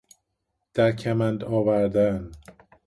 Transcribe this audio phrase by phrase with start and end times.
[0.73, 2.31] در کمند آوردن